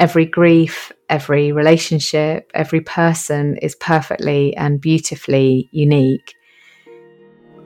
every 0.00 0.24
grief, 0.24 0.90
every 1.10 1.52
relationship, 1.52 2.50
every 2.54 2.80
person 2.80 3.58
is 3.58 3.74
perfectly 3.76 4.56
and 4.56 4.80
beautifully 4.80 5.68
unique. 5.72 6.34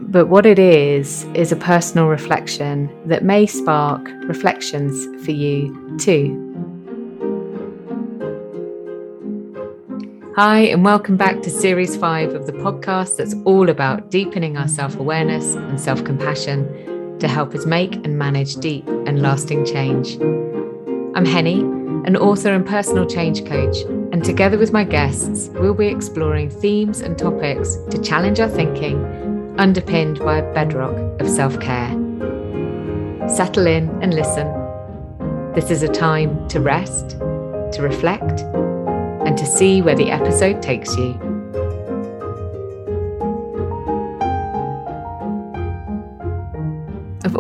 But 0.00 0.26
what 0.26 0.44
it 0.44 0.58
is, 0.58 1.24
is 1.34 1.52
a 1.52 1.56
personal 1.56 2.08
reflection 2.08 2.90
that 3.06 3.22
may 3.22 3.46
spark 3.46 4.04
reflections 4.24 5.06
for 5.24 5.30
you 5.30 5.96
too. 5.96 6.40
Hi, 10.34 10.62
and 10.62 10.84
welcome 10.84 11.16
back 11.16 11.40
to 11.42 11.50
Series 11.50 11.96
5 11.96 12.34
of 12.34 12.46
the 12.46 12.52
podcast 12.52 13.18
that's 13.18 13.36
all 13.44 13.68
about 13.68 14.10
deepening 14.10 14.56
our 14.56 14.66
self 14.66 14.96
awareness 14.96 15.54
and 15.54 15.80
self 15.80 16.02
compassion 16.02 17.18
to 17.20 17.28
help 17.28 17.54
us 17.54 17.64
make 17.64 17.94
and 17.94 18.18
manage 18.18 18.56
deep 18.56 18.88
and 18.88 19.22
lasting 19.22 19.64
change. 19.64 20.18
I'm 21.16 21.24
Henny, 21.24 21.60
an 21.60 22.16
author 22.16 22.52
and 22.52 22.66
personal 22.66 23.06
change 23.06 23.44
coach, 23.44 23.82
and 24.12 24.24
together 24.24 24.58
with 24.58 24.72
my 24.72 24.82
guests, 24.82 25.48
we'll 25.52 25.72
be 25.72 25.86
exploring 25.86 26.50
themes 26.50 27.02
and 27.02 27.16
topics 27.16 27.76
to 27.90 28.02
challenge 28.02 28.40
our 28.40 28.48
thinking, 28.48 29.54
underpinned 29.56 30.18
by 30.18 30.38
a 30.38 30.54
bedrock 30.54 30.96
of 31.20 31.28
self 31.30 31.60
care. 31.60 31.90
Settle 33.28 33.68
in 33.68 33.88
and 34.02 34.12
listen. 34.12 34.48
This 35.54 35.70
is 35.70 35.84
a 35.84 35.88
time 35.88 36.48
to 36.48 36.58
rest, 36.58 37.10
to 37.10 37.78
reflect, 37.80 38.40
and 38.40 39.38
to 39.38 39.46
see 39.46 39.82
where 39.82 39.94
the 39.94 40.10
episode 40.10 40.60
takes 40.62 40.96
you. 40.96 41.33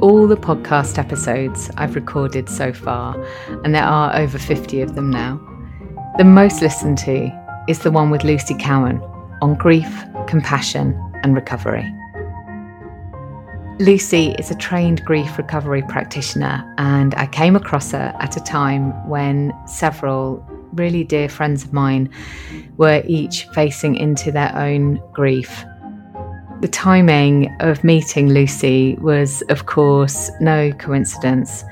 All 0.04 0.26
the 0.26 0.36
podcast 0.36 0.98
episodes 0.98 1.70
I've 1.78 1.94
recorded 1.94 2.50
so 2.50 2.74
far, 2.74 3.16
and 3.64 3.74
there 3.74 3.84
are 3.84 4.14
over 4.14 4.38
50 4.38 4.82
of 4.82 4.96
them 4.96 5.08
now, 5.08 5.40
the 6.18 6.24
most 6.24 6.60
listened 6.60 6.98
to 6.98 7.32
is 7.68 7.78
the 7.78 7.90
one 7.90 8.10
with 8.10 8.22
Lucy 8.22 8.54
Cowan 8.54 9.00
on 9.40 9.54
grief, 9.54 10.04
compassion, 10.26 10.92
and 11.22 11.34
recovery. 11.34 11.90
Lucy 13.78 14.32
is 14.32 14.50
a 14.50 14.54
trained 14.56 15.02
grief 15.06 15.38
recovery 15.38 15.80
practitioner, 15.88 16.62
and 16.76 17.14
I 17.14 17.26
came 17.26 17.56
across 17.56 17.92
her 17.92 18.14
at 18.20 18.36
a 18.36 18.40
time 18.40 18.90
when 19.08 19.54
several 19.66 20.46
really 20.74 21.04
dear 21.04 21.30
friends 21.30 21.64
of 21.64 21.72
mine 21.72 22.10
were 22.76 23.02
each 23.06 23.48
facing 23.54 23.96
into 23.96 24.30
their 24.30 24.54
own 24.54 25.00
grief. 25.14 25.64
The 26.64 26.68
timing 26.68 27.54
of 27.60 27.84
meeting 27.84 28.30
Lucy 28.30 28.96
was, 28.98 29.42
of 29.50 29.66
course, 29.66 30.30
no 30.40 30.72
coincidence, 30.72 31.62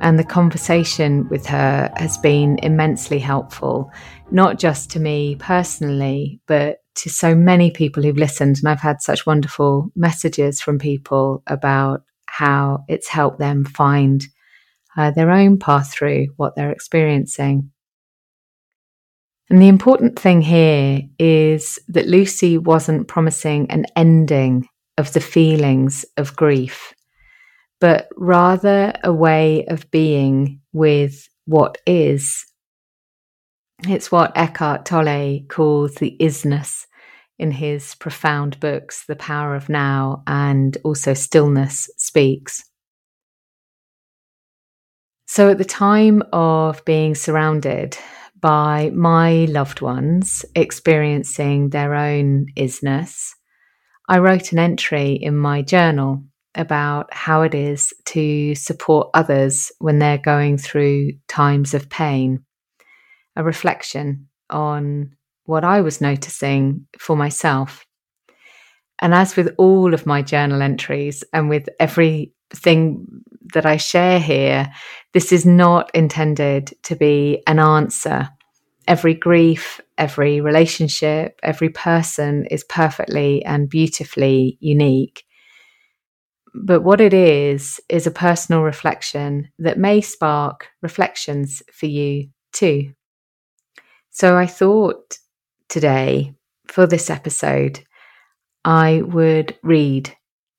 and 0.00 0.18
the 0.18 0.24
conversation 0.24 1.28
with 1.28 1.46
her 1.46 1.92
has 1.96 2.18
been 2.18 2.58
immensely 2.60 3.20
helpful, 3.20 3.92
not 4.32 4.58
just 4.58 4.90
to 4.90 4.98
me 4.98 5.36
personally, 5.36 6.40
but 6.48 6.78
to 6.96 7.08
so 7.08 7.36
many 7.36 7.70
people 7.70 8.02
who've 8.02 8.16
listened. 8.16 8.58
And 8.58 8.68
I've 8.68 8.80
had 8.80 9.00
such 9.00 9.26
wonderful 9.26 9.92
messages 9.94 10.60
from 10.60 10.80
people 10.80 11.44
about 11.46 12.02
how 12.26 12.82
it's 12.88 13.06
helped 13.06 13.38
them 13.38 13.64
find 13.64 14.24
uh, 14.96 15.12
their 15.12 15.30
own 15.30 15.60
path 15.60 15.92
through 15.92 16.26
what 16.36 16.56
they're 16.56 16.72
experiencing. 16.72 17.70
And 19.52 19.60
the 19.60 19.68
important 19.68 20.18
thing 20.18 20.40
here 20.40 21.02
is 21.18 21.78
that 21.88 22.08
Lucy 22.08 22.56
wasn't 22.56 23.06
promising 23.06 23.70
an 23.70 23.84
ending 23.94 24.66
of 24.96 25.12
the 25.12 25.20
feelings 25.20 26.06
of 26.16 26.34
grief, 26.34 26.94
but 27.78 28.08
rather 28.16 28.94
a 29.04 29.12
way 29.12 29.66
of 29.66 29.90
being 29.90 30.62
with 30.72 31.28
what 31.44 31.76
is. 31.86 32.46
It's 33.86 34.10
what 34.10 34.32
Eckhart 34.34 34.86
Tolle 34.86 35.40
calls 35.50 35.96
the 35.96 36.16
isness 36.18 36.86
in 37.38 37.50
his 37.50 37.94
profound 37.96 38.58
books, 38.58 39.04
The 39.04 39.16
Power 39.16 39.54
of 39.54 39.68
Now 39.68 40.22
and 40.26 40.78
also 40.82 41.12
Stillness 41.12 41.90
Speaks. 41.98 42.64
So, 45.26 45.50
at 45.50 45.58
the 45.58 45.66
time 45.66 46.22
of 46.32 46.82
being 46.86 47.14
surrounded 47.14 47.98
by 48.42 48.90
my 48.92 49.46
loved 49.46 49.80
ones 49.80 50.44
experiencing 50.54 51.70
their 51.70 51.94
own 51.94 52.46
isness, 52.56 53.30
I 54.08 54.18
wrote 54.18 54.52
an 54.52 54.58
entry 54.58 55.12
in 55.12 55.36
my 55.36 55.62
journal 55.62 56.24
about 56.54 57.14
how 57.14 57.42
it 57.42 57.54
is 57.54 57.94
to 58.06 58.54
support 58.54 59.08
others 59.14 59.72
when 59.78 59.98
they're 59.98 60.18
going 60.18 60.58
through 60.58 61.12
times 61.28 61.72
of 61.72 61.88
pain, 61.88 62.44
a 63.36 63.44
reflection 63.44 64.28
on 64.50 65.16
what 65.44 65.64
I 65.64 65.80
was 65.80 66.00
noticing 66.00 66.86
for 66.98 67.16
myself. 67.16 67.86
And 69.00 69.14
as 69.14 69.36
with 69.36 69.54
all 69.56 69.94
of 69.94 70.04
my 70.04 70.20
journal 70.20 70.62
entries 70.62 71.24
and 71.32 71.48
with 71.48 71.68
everything 71.80 73.06
that 73.54 73.66
I 73.66 73.76
share 73.76 74.18
here, 74.20 74.70
this 75.12 75.32
is 75.32 75.44
not 75.44 75.90
intended 75.94 76.72
to 76.84 76.96
be 76.96 77.42
an 77.46 77.58
answer. 77.58 78.28
Every 78.88 79.14
grief, 79.14 79.80
every 79.98 80.40
relationship, 80.40 81.38
every 81.42 81.68
person 81.68 82.46
is 82.46 82.64
perfectly 82.64 83.44
and 83.44 83.68
beautifully 83.68 84.58
unique. 84.60 85.24
But 86.54 86.82
what 86.82 87.00
it 87.00 87.14
is, 87.14 87.80
is 87.88 88.06
a 88.06 88.10
personal 88.10 88.62
reflection 88.62 89.50
that 89.58 89.78
may 89.78 90.00
spark 90.00 90.68
reflections 90.82 91.62
for 91.72 91.86
you 91.86 92.28
too. 92.52 92.92
So 94.10 94.36
I 94.36 94.46
thought 94.46 95.18
today 95.68 96.34
for 96.66 96.86
this 96.86 97.08
episode, 97.08 97.80
I 98.64 99.02
would 99.02 99.56
read 99.62 100.14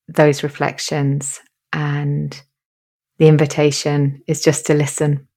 those 0.08 0.44
reflections 0.44 1.40
and 1.72 2.42
the 3.20 3.28
invitation 3.28 4.22
is 4.28 4.42
just 4.42 4.66
to 4.68 4.74
listen 4.74 5.28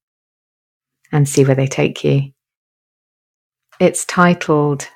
and 1.13 1.29
see 1.29 1.45
where 1.45 1.55
they 1.55 1.67
take 1.67 2.03
you. 2.03 2.33
It's 3.79 4.05
titled 4.07 4.89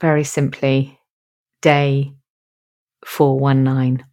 very 0.00 0.24
simply 0.24 0.98
Day 1.62 2.12
419. 3.04 4.04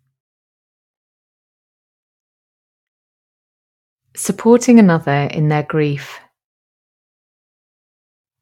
Supporting 4.16 4.80
another 4.80 5.28
in 5.32 5.50
their 5.50 5.64
grief, 5.64 6.20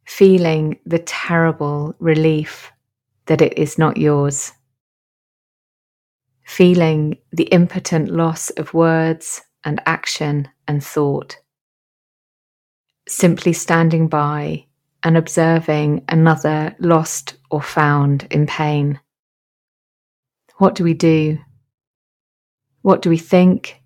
feeling 0.05 0.79
the 0.85 0.99
terrible 0.99 1.95
relief 1.99 2.71
that 3.25 3.41
it 3.41 3.57
is 3.57 3.77
not 3.77 3.97
yours, 3.97 4.53
feeling 6.45 7.17
the 7.31 7.45
impotent 7.45 8.09
loss 8.09 8.51
of 8.51 8.73
words 8.73 9.41
and 9.65 9.81
action 9.85 10.47
and 10.67 10.83
thought. 10.83 11.37
Simply 13.07 13.51
standing 13.51 14.07
by 14.07 14.65
and 15.03 15.17
observing 15.17 16.05
another 16.07 16.75
lost 16.79 17.35
or 17.51 17.61
found 17.61 18.27
in 18.31 18.47
pain. 18.47 18.99
What 20.57 20.75
do 20.75 20.83
we 20.83 20.93
do? 20.93 21.39
What 22.81 23.01
do 23.01 23.09
we 23.09 23.17
think? 23.17 23.81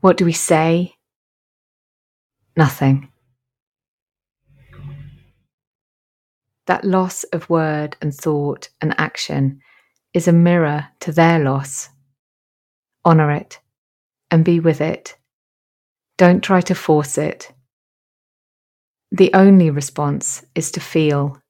What 0.00 0.16
do 0.16 0.24
we 0.24 0.32
say? 0.32 0.94
Nothing. 2.56 3.08
That 6.66 6.84
loss 6.84 7.24
of 7.24 7.48
word 7.48 7.96
and 8.02 8.14
thought 8.14 8.68
and 8.80 8.94
action 8.98 9.60
is 10.12 10.28
a 10.28 10.32
mirror 10.32 10.88
to 11.00 11.12
their 11.12 11.38
loss. 11.38 11.88
Honour 13.06 13.32
it 13.32 13.60
and 14.30 14.44
be 14.44 14.60
with 14.60 14.80
it. 14.80 15.16
Don't 16.16 16.42
try 16.42 16.60
to 16.62 16.74
force 16.74 17.18
it. 17.18 17.52
The 19.10 19.30
only 19.32 19.70
response 19.70 20.44
is 20.54 20.70
to 20.72 20.80
feel, 20.80 21.40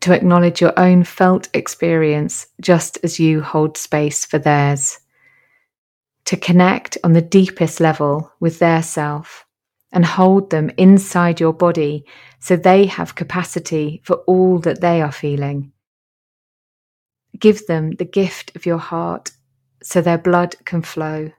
to 0.00 0.12
acknowledge 0.12 0.60
your 0.60 0.78
own 0.78 1.04
felt 1.04 1.48
experience 1.54 2.46
just 2.60 2.98
as 3.02 3.20
you 3.20 3.42
hold 3.42 3.76
space 3.76 4.24
for 4.24 4.38
theirs, 4.38 4.98
to 6.24 6.36
connect 6.36 6.96
on 7.04 7.12
the 7.12 7.20
deepest 7.20 7.80
level 7.80 8.32
with 8.40 8.58
their 8.58 8.82
self 8.82 9.44
and 9.92 10.04
hold 10.04 10.50
them 10.50 10.70
inside 10.78 11.38
your 11.38 11.52
body 11.52 12.04
so 12.38 12.56
they 12.56 12.86
have 12.86 13.14
capacity 13.14 14.00
for 14.04 14.16
all 14.26 14.58
that 14.60 14.80
they 14.80 15.02
are 15.02 15.12
feeling. 15.12 15.70
Give 17.38 17.66
them 17.66 17.92
the 17.92 18.04
gift 18.04 18.56
of 18.56 18.64
your 18.64 18.78
heart 18.78 19.32
so 19.82 20.00
their 20.00 20.18
blood 20.18 20.56
can 20.64 20.82
flow. 20.82 21.32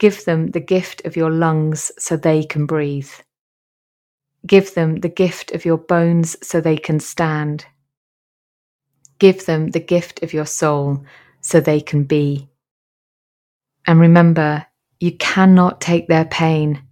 Give 0.00 0.24
them 0.26 0.48
the 0.48 0.60
gift 0.60 1.06
of 1.06 1.16
your 1.16 1.30
lungs 1.30 1.92
so 1.98 2.18
they 2.18 2.44
can 2.44 2.66
breathe. 2.66 3.12
Give 4.46 4.74
them 4.74 4.96
the 4.96 5.10
gift 5.10 5.52
of 5.52 5.64
your 5.66 5.78
bones 5.78 6.36
so 6.46 6.60
they 6.60 6.78
can 6.78 7.00
stand. 7.00 7.66
Give 9.18 9.46
them 9.46 9.70
the 9.70 9.80
gift 9.80 10.22
of 10.22 10.32
your 10.34 10.46
soul 10.46 11.04
so 11.42 11.60
they 11.60 11.80
can 11.80 12.04
be. 12.04 12.48
And 13.86 14.00
remember, 14.00 14.66
you 15.00 15.12
cannot 15.18 15.80
take 15.80 16.08
their 16.08 16.26
pain. 16.26 16.82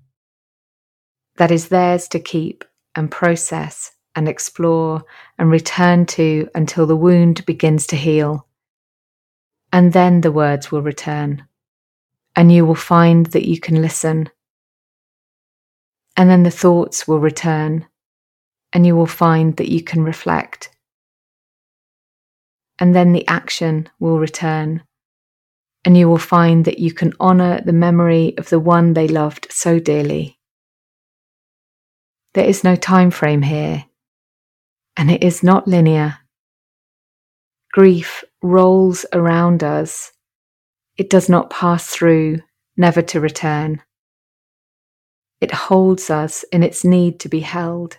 that 1.38 1.52
is 1.52 1.68
theirs 1.68 2.08
to 2.10 2.20
keep 2.20 2.64
and 2.96 3.10
process 3.10 3.92
and 4.16 4.28
explore 4.28 5.02
and 5.38 5.50
return 5.50 6.06
to 6.06 6.48
until 6.54 6.86
the 6.86 6.96
wound 6.96 7.46
begins 7.46 7.88
to 7.88 7.96
heal. 7.96 8.46
And 9.72 9.94
then 9.94 10.22
the 10.22 10.32
words 10.32 10.72
will 10.72 10.82
return, 10.82 11.47
and 12.38 12.52
you 12.52 12.64
will 12.64 12.76
find 12.76 13.26
that 13.26 13.48
you 13.48 13.58
can 13.58 13.82
listen. 13.82 14.30
And 16.16 16.30
then 16.30 16.44
the 16.44 16.52
thoughts 16.52 17.08
will 17.08 17.18
return, 17.18 17.84
and 18.72 18.86
you 18.86 18.94
will 18.94 19.06
find 19.06 19.56
that 19.56 19.68
you 19.68 19.82
can 19.82 20.04
reflect. 20.04 20.70
And 22.78 22.94
then 22.94 23.12
the 23.12 23.26
action 23.26 23.90
will 23.98 24.20
return, 24.20 24.84
and 25.84 25.96
you 25.96 26.08
will 26.08 26.16
find 26.16 26.64
that 26.66 26.78
you 26.78 26.92
can 26.92 27.12
honour 27.18 27.60
the 27.60 27.72
memory 27.72 28.38
of 28.38 28.50
the 28.50 28.60
one 28.60 28.92
they 28.92 29.08
loved 29.08 29.48
so 29.50 29.80
dearly. 29.80 30.38
There 32.34 32.46
is 32.46 32.62
no 32.62 32.76
time 32.76 33.10
frame 33.10 33.42
here, 33.42 33.84
and 34.96 35.10
it 35.10 35.24
is 35.24 35.42
not 35.42 35.66
linear. 35.66 36.18
Grief 37.72 38.22
rolls 38.44 39.04
around 39.12 39.64
us. 39.64 40.12
It 40.98 41.10
does 41.10 41.28
not 41.28 41.48
pass 41.48 41.86
through, 41.86 42.40
never 42.76 43.02
to 43.02 43.20
return. 43.20 43.80
It 45.40 45.52
holds 45.52 46.10
us 46.10 46.44
in 46.52 46.64
its 46.64 46.84
need 46.84 47.20
to 47.20 47.28
be 47.28 47.40
held, 47.40 47.98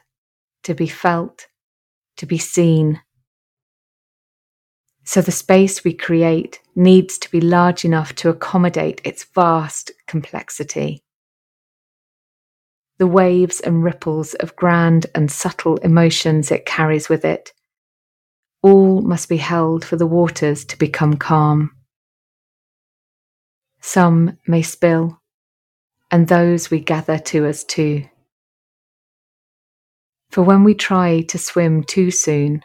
to 0.64 0.74
be 0.74 0.88
felt, 0.88 1.48
to 2.18 2.26
be 2.26 2.38
seen. 2.38 3.02
So 5.06 5.22
the 5.22 5.32
space 5.32 5.84
we 5.84 5.94
create 5.94 6.60
needs 6.76 7.18
to 7.20 7.32
be 7.32 7.40
large 7.40 7.86
enough 7.86 8.14
to 8.16 8.30
accommodate 8.30 9.00
its 9.06 9.24
vast 9.24 9.92
complexity. 10.06 11.02
The 12.98 13.08
waves 13.08 13.62
and 13.62 13.82
ripples 13.82 14.34
of 14.36 14.58
grand 14.58 15.06
and 15.16 15.32
subtle 15.32 15.78
emotions 15.78 16.52
it 16.52 16.66
carries 16.66 17.08
with 17.08 17.24
it. 17.24 17.54
All 18.62 19.02
must 19.02 19.30
be 19.30 19.38
held 19.38 19.86
for 19.86 19.96
the 19.96 20.06
waters 20.06 20.66
to 20.66 20.78
become 20.78 21.16
calm. 21.16 21.72
Some 23.82 24.38
may 24.46 24.62
spill, 24.62 25.22
and 26.12 26.28
those 26.28 26.70
we 26.70 26.80
gather 26.80 27.18
to 27.18 27.48
us 27.48 27.64
too. 27.64 28.06
For 30.30 30.44
when 30.44 30.64
we 30.64 30.76
try 30.76 31.22
to 31.22 31.38
swim 31.38 31.84
too 31.84 32.12
soon, 32.12 32.64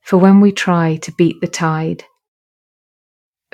for 0.00 0.16
when 0.16 0.40
we 0.40 0.50
try 0.50 0.96
to 0.96 1.12
beat 1.12 1.40
the 1.40 1.46
tide, 1.46 2.04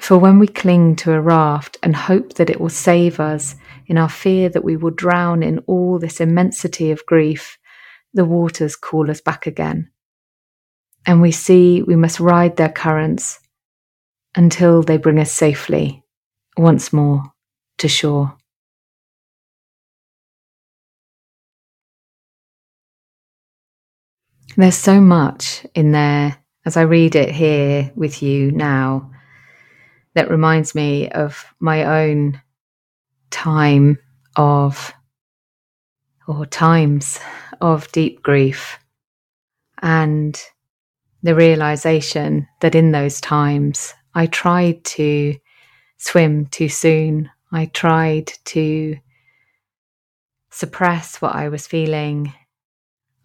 for 0.00 0.16
when 0.16 0.38
we 0.38 0.46
cling 0.46 0.96
to 0.96 1.12
a 1.12 1.20
raft 1.20 1.76
and 1.82 1.94
hope 1.94 2.34
that 2.34 2.48
it 2.48 2.60
will 2.60 2.68
save 2.68 3.18
us 3.18 3.56
in 3.86 3.98
our 3.98 4.08
fear 4.08 4.48
that 4.48 4.64
we 4.64 4.76
will 4.76 4.90
drown 4.90 5.42
in 5.42 5.58
all 5.66 5.98
this 5.98 6.20
immensity 6.20 6.92
of 6.92 7.04
grief, 7.04 7.58
the 8.14 8.24
waters 8.24 8.76
call 8.76 9.10
us 9.10 9.20
back 9.20 9.46
again. 9.46 9.90
And 11.04 11.20
we 11.20 11.32
see 11.32 11.82
we 11.82 11.96
must 11.96 12.20
ride 12.20 12.56
their 12.56 12.68
currents 12.68 13.40
until 14.36 14.82
they 14.82 14.98
bring 14.98 15.18
us 15.18 15.32
safely 15.32 16.04
once 16.58 16.92
more 16.92 17.22
to 17.78 17.88
shore. 17.88 18.36
There's 24.56 24.74
so 24.74 25.00
much 25.00 25.64
in 25.74 25.92
there 25.92 26.36
as 26.66 26.76
I 26.76 26.82
read 26.82 27.14
it 27.14 27.30
here 27.30 27.92
with 27.94 28.22
you 28.22 28.50
now 28.50 29.12
that 30.14 30.30
reminds 30.30 30.74
me 30.74 31.08
of 31.10 31.44
my 31.60 32.02
own 32.02 32.42
time 33.30 33.98
of, 34.34 34.92
or 36.26 36.44
times 36.44 37.20
of 37.60 37.90
deep 37.92 38.22
grief, 38.22 38.78
and 39.80 40.40
the 41.22 41.36
realization 41.36 42.48
that 42.60 42.74
in 42.74 42.90
those 42.90 43.20
times 43.20 43.94
I 44.14 44.26
tried 44.26 44.84
to 44.84 45.36
swim 45.98 46.46
too 46.46 46.68
soon. 46.68 47.30
I 47.52 47.66
tried 47.66 48.32
to 48.46 48.96
suppress 50.50 51.20
what 51.20 51.34
I 51.34 51.48
was 51.48 51.66
feeling 51.66 52.32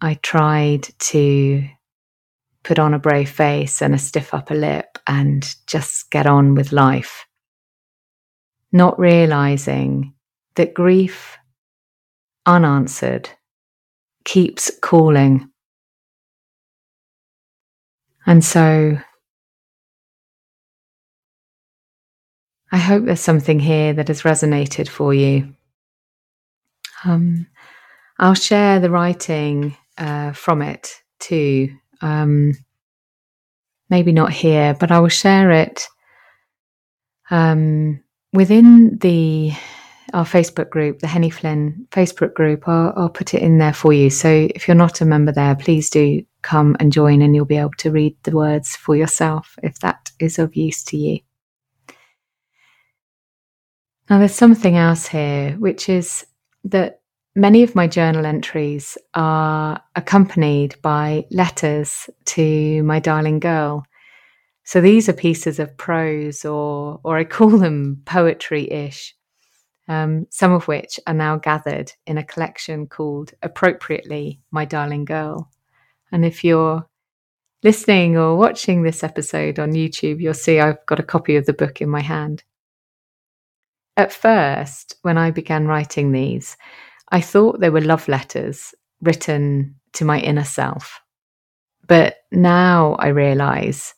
I 0.04 0.14
tried 0.22 0.82
to 0.82 1.66
put 2.62 2.78
on 2.78 2.92
a 2.92 2.98
brave 2.98 3.30
face 3.30 3.80
and 3.80 3.94
a 3.94 3.98
stiff 3.98 4.34
upper 4.34 4.54
lip 4.54 4.98
and 5.06 5.54
just 5.66 6.10
get 6.10 6.26
on 6.26 6.54
with 6.54 6.72
life, 6.72 7.26
not 8.70 8.98
realizing 8.98 10.12
that 10.56 10.74
grief 10.74 11.38
unanswered 12.44 13.30
keeps 14.26 14.70
calling. 14.82 15.48
And 18.26 18.44
so 18.44 18.98
I 22.74 22.78
hope 22.78 23.04
there's 23.04 23.20
something 23.20 23.60
here 23.60 23.92
that 23.92 24.08
has 24.08 24.22
resonated 24.22 24.88
for 24.88 25.14
you. 25.14 25.54
Um, 27.04 27.46
I'll 28.18 28.34
share 28.34 28.80
the 28.80 28.90
writing 28.90 29.76
uh, 29.96 30.32
from 30.32 30.60
it 30.60 30.90
too. 31.20 31.72
Um, 32.00 32.54
maybe 33.90 34.10
not 34.10 34.32
here, 34.32 34.74
but 34.74 34.90
I 34.90 34.98
will 34.98 35.08
share 35.08 35.52
it 35.52 35.86
um, 37.30 38.02
within 38.32 38.98
the 38.98 39.52
our 40.12 40.24
Facebook 40.24 40.70
group, 40.70 40.98
the 40.98 41.06
Henny 41.06 41.30
Flynn 41.30 41.86
Facebook 41.92 42.34
group. 42.34 42.66
I'll, 42.66 42.92
I'll 42.96 43.08
put 43.08 43.34
it 43.34 43.42
in 43.42 43.58
there 43.58 43.72
for 43.72 43.92
you. 43.92 44.10
So 44.10 44.48
if 44.52 44.66
you're 44.66 44.74
not 44.74 45.00
a 45.00 45.04
member 45.04 45.30
there, 45.30 45.54
please 45.54 45.90
do 45.90 46.24
come 46.42 46.76
and 46.80 46.92
join, 46.92 47.22
and 47.22 47.36
you'll 47.36 47.44
be 47.44 47.56
able 47.56 47.70
to 47.78 47.92
read 47.92 48.16
the 48.24 48.32
words 48.32 48.74
for 48.74 48.96
yourself 48.96 49.56
if 49.62 49.78
that 49.78 50.10
is 50.18 50.40
of 50.40 50.56
use 50.56 50.82
to 50.86 50.96
you. 50.96 51.20
Now, 54.08 54.18
there's 54.18 54.34
something 54.34 54.76
else 54.76 55.06
here, 55.06 55.52
which 55.52 55.88
is 55.88 56.26
that 56.64 57.00
Many 57.36 57.64
of 57.64 57.74
my 57.74 57.88
journal 57.88 58.26
entries 58.26 58.96
are 59.14 59.82
accompanied 59.96 60.80
by 60.82 61.26
letters 61.32 62.08
to 62.26 62.80
my 62.84 63.00
darling 63.00 63.40
girl. 63.40 63.84
So 64.62 64.80
these 64.80 65.08
are 65.08 65.12
pieces 65.12 65.58
of 65.58 65.76
prose, 65.76 66.44
or, 66.44 67.00
or 67.02 67.18
I 67.18 67.24
call 67.24 67.58
them 67.58 68.02
poetry 68.04 68.70
ish, 68.70 69.16
um, 69.88 70.28
some 70.30 70.52
of 70.52 70.68
which 70.68 71.00
are 71.08 71.14
now 71.14 71.36
gathered 71.38 71.90
in 72.06 72.18
a 72.18 72.24
collection 72.24 72.86
called 72.86 73.32
Appropriately 73.42 74.40
My 74.52 74.64
Darling 74.64 75.04
Girl. 75.04 75.50
And 76.12 76.24
if 76.24 76.44
you're 76.44 76.86
listening 77.64 78.16
or 78.16 78.36
watching 78.36 78.84
this 78.84 79.02
episode 79.02 79.58
on 79.58 79.72
YouTube, 79.72 80.20
you'll 80.20 80.34
see 80.34 80.60
I've 80.60 80.86
got 80.86 81.00
a 81.00 81.02
copy 81.02 81.34
of 81.34 81.46
the 81.46 81.52
book 81.52 81.80
in 81.80 81.88
my 81.88 82.00
hand. 82.00 82.44
At 83.96 84.12
first, 84.12 84.96
when 85.02 85.18
I 85.18 85.30
began 85.30 85.66
writing 85.66 86.10
these, 86.12 86.56
I 87.10 87.20
thought 87.20 87.60
they 87.60 87.70
were 87.70 87.80
love 87.80 88.08
letters 88.08 88.74
written 89.00 89.76
to 89.92 90.04
my 90.04 90.18
inner 90.18 90.44
self. 90.44 91.00
But 91.86 92.16
now 92.32 92.94
I 92.98 93.08
realize 93.08 93.94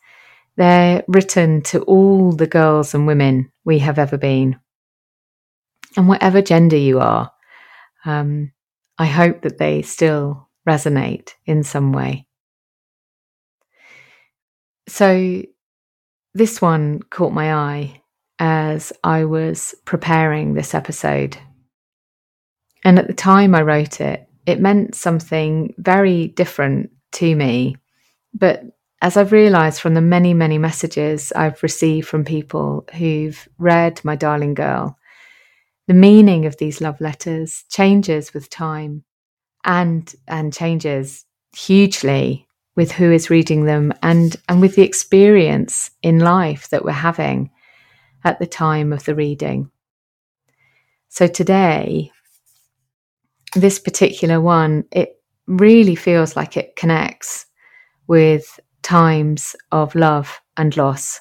they're 0.56 1.04
written 1.08 1.62
to 1.62 1.82
all 1.82 2.32
the 2.32 2.46
girls 2.46 2.94
and 2.94 3.06
women 3.06 3.50
we 3.64 3.78
have 3.78 3.98
ever 3.98 4.18
been. 4.18 4.58
And 5.96 6.08
whatever 6.08 6.42
gender 6.42 6.76
you 6.76 7.00
are, 7.00 7.30
um, 8.04 8.52
I 8.98 9.06
hope 9.06 9.42
that 9.42 9.58
they 9.58 9.82
still 9.82 10.48
resonate 10.68 11.32
in 11.46 11.62
some 11.62 11.92
way. 11.92 12.26
So, 14.88 15.42
this 16.34 16.60
one 16.60 17.00
caught 17.10 17.32
my 17.32 17.54
eye 17.54 18.02
as 18.38 18.92
I 19.02 19.24
was 19.24 19.74
preparing 19.84 20.54
this 20.54 20.74
episode 20.74 21.38
and 22.86 23.00
at 23.00 23.08
the 23.08 23.14
time 23.14 23.52
I 23.52 23.62
wrote 23.62 24.00
it, 24.00 24.28
it 24.46 24.60
meant 24.60 24.94
something 24.94 25.74
very 25.76 26.28
different 26.28 26.90
to 27.14 27.34
me. 27.34 27.76
But 28.32 28.62
as 29.02 29.16
I've 29.16 29.32
realized 29.32 29.80
from 29.80 29.94
the 29.94 30.00
many, 30.00 30.34
many 30.34 30.56
messages 30.56 31.32
I've 31.32 31.60
received 31.64 32.06
from 32.06 32.24
people 32.24 32.86
who've 32.94 33.48
read 33.58 34.00
My 34.04 34.14
Darling 34.14 34.54
Girl, 34.54 34.96
the 35.88 35.94
meaning 35.94 36.46
of 36.46 36.58
these 36.58 36.80
love 36.80 37.00
letters 37.00 37.64
changes 37.70 38.32
with 38.32 38.50
time 38.50 39.02
and 39.64 40.14
and 40.28 40.52
changes 40.52 41.24
hugely 41.56 42.46
with 42.76 42.92
who 42.92 43.10
is 43.10 43.30
reading 43.30 43.64
them 43.64 43.92
and 44.00 44.36
and 44.48 44.60
with 44.60 44.76
the 44.76 44.82
experience 44.82 45.90
in 46.02 46.20
life 46.20 46.68
that 46.68 46.84
we're 46.84 46.92
having 46.92 47.50
at 48.24 48.38
the 48.38 48.46
time 48.46 48.92
of 48.92 49.04
the 49.04 49.14
reading. 49.14 49.70
So 51.08 51.26
today 51.26 52.12
this 53.54 53.78
particular 53.78 54.40
one, 54.40 54.84
it 54.92 55.20
really 55.46 55.94
feels 55.94 56.36
like 56.36 56.56
it 56.56 56.76
connects 56.76 57.46
with 58.06 58.60
times 58.82 59.56
of 59.72 59.94
love 59.94 60.40
and 60.56 60.76
loss. 60.76 61.20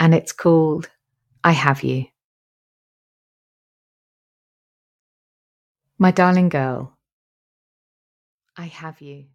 And 0.00 0.14
it's 0.14 0.32
called 0.32 0.90
I 1.44 1.52
Have 1.52 1.82
You. 1.82 2.06
My 5.98 6.10
darling 6.10 6.50
girl, 6.50 6.98
I 8.56 8.66
have 8.66 9.00
you. 9.00 9.26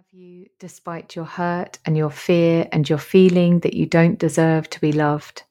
Have 0.00 0.18
you 0.18 0.46
despite 0.58 1.14
your 1.14 1.26
hurt 1.26 1.78
and 1.84 1.94
your 1.94 2.08
fear 2.08 2.66
and 2.72 2.88
your 2.88 2.96
feeling 2.96 3.58
that 3.58 3.74
you 3.74 3.84
don't 3.84 4.18
deserve 4.18 4.70
to 4.70 4.80
be 4.80 4.92
loved. 4.92 5.42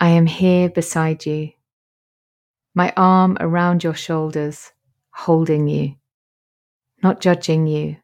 I 0.00 0.10
am 0.10 0.26
here 0.26 0.68
beside 0.70 1.26
you, 1.26 1.50
my 2.76 2.92
arm 2.96 3.36
around 3.40 3.82
your 3.82 3.94
shoulders, 3.94 4.70
holding 5.10 5.66
you, 5.66 5.96
not 7.02 7.20
judging 7.20 7.66
you, 7.66 7.96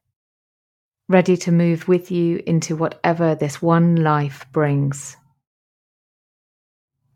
ready 1.08 1.36
to 1.36 1.52
move 1.52 1.86
with 1.86 2.10
you 2.10 2.42
into 2.44 2.74
whatever 2.74 3.36
this 3.36 3.62
one 3.62 3.94
life 3.94 4.46
brings. 4.50 5.16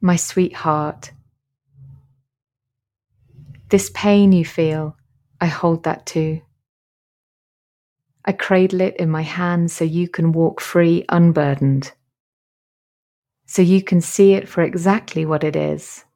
My 0.01 0.15
sweetheart, 0.15 1.11
this 3.71 3.91
pain 3.93 4.31
you 4.31 4.45
feel, 4.45 4.97
I 5.41 5.47
hold 5.47 5.83
that 5.83 6.07
too. 6.07 6.43
I 8.25 8.33
cradle 8.33 8.81
it 8.81 8.97
in 8.97 9.11
my 9.11 9.23
hands 9.23 9.73
so 9.73 9.85
you 9.85 10.09
can 10.09 10.33
walk 10.33 10.61
free, 10.61 11.05
unburdened 11.09 11.93
so 13.52 13.61
you 13.61 13.83
can 13.83 14.00
see 14.00 14.33
it 14.33 14.49
for 14.49 14.62
exactly 14.62 15.26
what 15.26 15.45
it 15.45 15.57
is. 15.57 16.07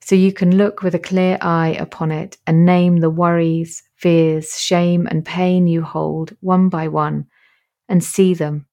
So 0.00 0.16
you 0.16 0.32
can 0.32 0.56
look 0.56 0.82
with 0.82 0.96
a 0.96 0.98
clear 0.98 1.38
eye 1.40 1.76
upon 1.78 2.10
it 2.10 2.36
and 2.48 2.66
name 2.66 2.96
the 2.96 3.08
worries, 3.10 3.84
fears, 3.94 4.60
shame, 4.60 5.06
and 5.06 5.24
pain 5.24 5.68
you 5.68 5.82
hold 5.82 6.36
one 6.40 6.68
by 6.68 6.88
one 6.88 7.26
and 7.88 8.02
see 8.02 8.34
them, 8.34 8.66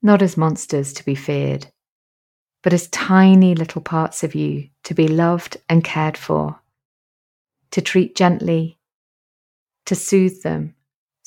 not 0.00 0.22
as 0.22 0.38
monsters 0.38 0.94
to 0.94 1.04
be 1.04 1.14
feared, 1.14 1.66
but 2.62 2.72
as 2.72 2.88
tiny 2.88 3.54
little 3.54 3.82
parts 3.82 4.24
of 4.24 4.34
you 4.34 4.70
to 4.84 4.94
be 4.94 5.08
loved 5.08 5.58
and 5.68 5.84
cared 5.84 6.16
for, 6.16 6.58
to 7.72 7.82
treat 7.82 8.16
gently, 8.16 8.78
to 9.84 9.94
soothe 9.94 10.42
them 10.42 10.74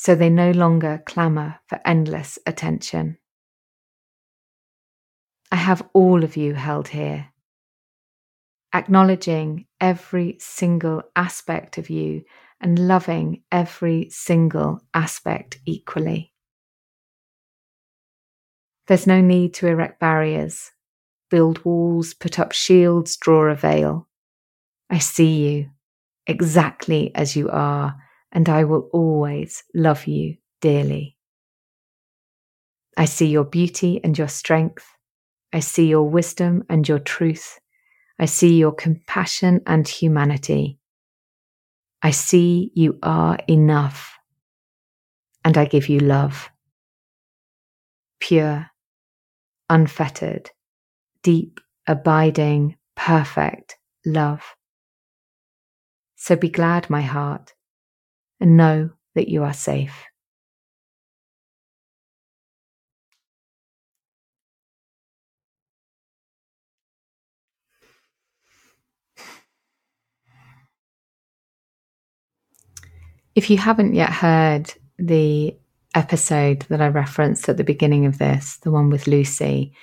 so 0.03 0.15
they 0.15 0.29
no 0.29 0.51
longer 0.51 1.01
clamour 1.05 1.55
for 1.67 1.79
endless 1.85 2.37
attention. 2.45 3.17
I 5.49 5.55
have 5.55 5.87
all 5.93 6.25
of 6.25 6.35
you 6.35 6.55
held 6.55 6.89
here. 6.89 7.29
Acknowledging 8.73 9.65
every 9.79 10.35
single 10.41 11.03
aspect 11.15 11.77
of 11.77 11.89
you 11.89 12.23
and 12.59 12.85
loving 12.85 13.43
every 13.49 14.09
single 14.09 14.81
aspect 14.93 15.59
equally. 15.65 16.33
There's 18.87 19.07
no 19.07 19.21
need 19.21 19.53
to 19.53 19.67
erect 19.67 20.01
barriers, 20.01 20.71
build 21.31 21.63
walls, 21.63 22.13
put 22.13 22.39
up 22.39 22.51
shields, 22.51 23.15
draw 23.15 23.45
a 23.45 23.55
veil. 23.55 24.09
I 24.89 24.97
see 24.97 25.47
you 25.47 25.69
exactly 26.27 27.15
as 27.15 27.37
you 27.37 27.49
are, 27.49 27.95
and 28.33 28.49
I 28.49 28.63
will 28.63 28.89
always 28.91 29.63
love 29.73 30.07
you 30.07 30.37
dearly. 30.59 31.17
I 32.97 33.05
see 33.05 33.27
your 33.27 33.45
beauty 33.45 34.01
and 34.03 34.17
your 34.17 34.27
strength. 34.27 34.85
I 35.53 35.59
see 35.59 35.87
your 35.87 36.09
wisdom 36.09 36.63
and 36.69 36.87
your 36.87 36.99
truth. 36.99 37.59
I 38.19 38.25
see 38.25 38.57
your 38.57 38.73
compassion 38.73 39.61
and 39.67 39.87
humanity. 39.87 40.79
I 42.01 42.11
see 42.11 42.71
you 42.73 42.97
are 43.03 43.37
enough. 43.47 44.11
And 45.45 45.57
I 45.57 45.65
give 45.65 45.87
you 45.89 45.99
love. 45.99 46.49
Pure, 48.19 48.67
unfettered, 49.69 50.49
deep, 51.21 51.59
abiding, 51.87 52.77
perfect 52.95 53.77
love. 54.05 54.43
So 56.15 56.35
be 56.35 56.49
glad, 56.49 56.89
my 56.89 57.01
heart, 57.01 57.53
and 58.43 58.57
know 58.57 58.89
that 59.15 59.29
you 59.29 59.41
are 59.43 59.53
safe. 59.53 60.03
If 73.33 73.49
you 73.49 73.57
haven't 73.57 73.95
yet 73.95 74.09
heard 74.09 74.73
the 74.99 75.57
episode 75.95 76.65
that 76.69 76.81
I 76.81 76.87
referenced 76.89 77.47
at 77.47 77.55
the 77.55 77.63
beginning 77.63 78.05
of 78.05 78.17
this, 78.17 78.57
the 78.57 78.71
one 78.71 78.89
with 78.89 79.07
Lucy, 79.07 79.73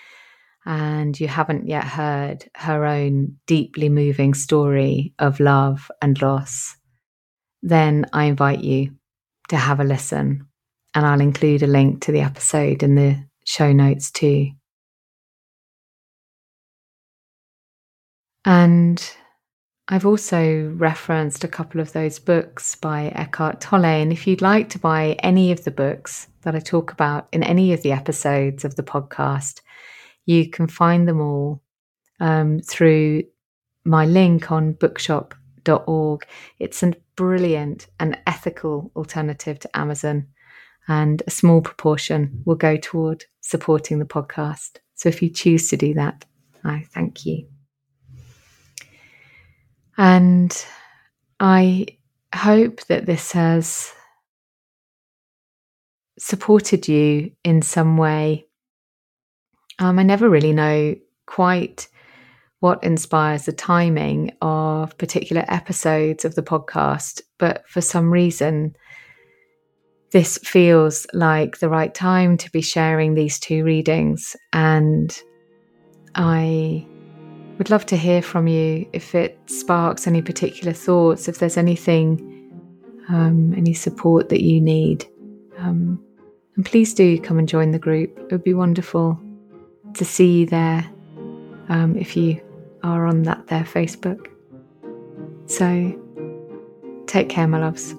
and 0.67 1.19
you 1.19 1.29
haven't 1.29 1.67
yet 1.67 1.85
heard 1.85 2.45
her 2.57 2.85
own 2.85 3.39
deeply 3.47 3.89
moving 3.89 4.35
story 4.35 5.15
of 5.19 5.41
love 5.41 5.91
and 6.03 6.21
loss, 6.21 6.77
then 7.63 8.07
I 8.13 8.25
invite 8.25 8.61
you 8.61 8.93
to 9.49 9.57
have 9.57 9.81
a 9.81 9.85
listen. 9.85 10.47
And 10.95 11.07
I'll 11.07 11.21
include 11.21 11.63
a 11.63 11.69
link 11.69 12.03
to 12.03 12.13
the 12.13 12.21
episode 12.21 12.83
in 12.83 12.97
the 12.97 13.25
show 13.45 13.73
notes 13.73 14.11
too. 14.11 14.51
And 18.45 19.01
I've 19.89 20.07
also 20.07 20.73
referenced 20.77 21.45
a 21.45 21.49
couple 21.49 21.81
of 21.81 21.93
those 21.93 22.19
books 22.19 22.77
by 22.77 23.09
Eckhart 23.09 23.61
Tolle. 23.61 23.85
And 23.85 24.13
if 24.13 24.27
you'd 24.27 24.41
like 24.41 24.69
to 24.71 24.79
buy 24.79 25.17
any 25.23 25.53
of 25.53 25.65
the 25.65 25.71
books 25.71 26.29
that 26.43 26.55
I 26.55 26.61
talk 26.61 26.93
about 26.93 27.29
in 27.33 27.43
any 27.43 27.73
of 27.73 27.83
the 27.83 27.93
episodes 27.93 28.65
of 28.65 28.77
the 28.77 28.83
podcast, 28.83 29.61
you 30.27 30.49
can 30.49 30.69
find 30.69 31.09
them 31.09 31.21
all 31.21 31.63
um, 32.21 32.61
through 32.61 33.25
my 33.85 34.07
link 34.07 34.53
on 34.53 34.73
bookshop.org. 35.65 36.27
It's 36.59 36.83
a 36.83 36.93
brilliant 37.17 37.87
and 37.99 38.19
ethical 38.27 38.91
alternative 38.97 39.59
to 39.61 39.77
Amazon, 39.77 40.27
and 40.89 41.23
a 41.27 41.31
small 41.31 41.61
proportion 41.61 42.43
will 42.45 42.57
go 42.57 42.77
toward 42.77 43.25
supporting 43.41 43.99
the 43.99 44.05
podcast. 44.05 44.79
So 44.95 45.09
if 45.09 45.23
you 45.23 45.31
choose 45.31 45.69
to 45.71 45.77
do 45.77 45.95
that, 45.95 46.25
I 46.65 46.87
thank 46.93 47.25
you. 47.27 47.47
And 49.97 50.67
I 51.39 51.87
hope 52.35 52.83
that 52.87 53.07
this 53.07 53.33
has 53.33 53.93
supported 56.19 56.89
you 56.89 57.33
in 57.45 57.63
some 57.63 57.97
way. 57.97 58.47
Um, 59.79 59.99
I 59.99 60.03
never 60.03 60.29
really 60.29 60.53
know 60.53 60.97
quite 61.27 61.89
what 62.61 62.83
inspires 62.85 63.47
the 63.47 63.53
timing 63.53 64.33
of 64.43 64.97
particular 64.99 65.45
episodes 65.49 66.25
of 66.25 66.35
the 66.35 66.43
podcast, 66.43 67.23
but 67.39 67.69
for 67.69 67.81
some 67.81 68.13
reason, 68.13 68.77
this 70.13 70.39
feels 70.39 71.07
like 71.15 71.59
the 71.59 71.69
right 71.69 71.95
time 71.95 72.37
to 72.37 72.51
be 72.51 72.61
sharing 72.61 73.15
these 73.15 73.39
two 73.39 73.65
readings. 73.65 74.37
And 74.53 75.19
I 76.15 76.87
would 77.59 77.71
love 77.71 77.87
to 77.87 77.97
hear 77.97 78.21
from 78.21 78.47
you 78.47 78.89
if 78.93 79.15
it 79.15 79.39
sparks 79.47 80.07
any 80.07 80.21
particular 80.21 80.73
thoughts, 80.73 81.29
if 81.29 81.39
there's 81.39 81.57
anything, 81.57 82.19
um, 83.09 83.55
any 83.57 83.73
support 83.73 84.29
that 84.29 84.43
you 84.43 84.61
need. 84.61 85.07
Um, 85.59 86.03
and 86.57 86.67
please 86.67 86.93
do 86.93 87.19
come 87.19 87.39
and 87.39 87.49
join 87.49 87.71
the 87.71 87.79
group. 87.79 88.19
It 88.19 88.33
would 88.33 88.45
be 88.45 88.55
wonderful 88.55 89.19
to 89.95 90.05
see 90.05 90.41
you 90.41 90.47
there 90.47 90.91
um, 91.69 91.97
if 91.97 92.17
you 92.17 92.41
are 92.83 93.07
on 93.07 93.23
that 93.25 93.47
there 93.49 93.65
Facebook. 93.65 94.29
So 95.47 95.97
take 97.07 97.29
care, 97.29 97.47
my 97.47 97.59
loves. 97.59 97.95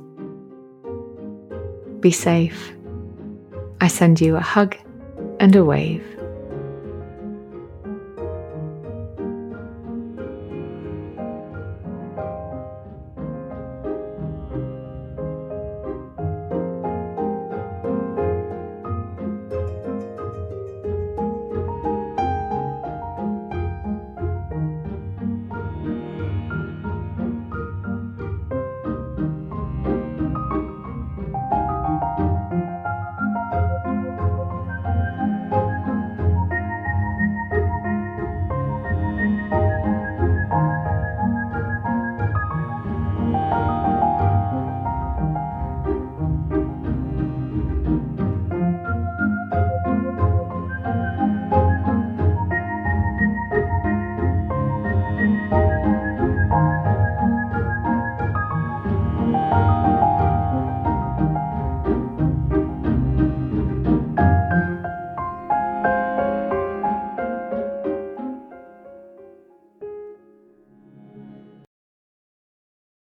Be 2.00 2.12
safe. 2.12 2.74
I 3.80 3.88
send 3.88 4.22
you 4.22 4.36
a 4.36 4.42
hug 4.42 4.78
and 5.40 5.56
a 5.56 5.64
wave. 5.64 6.21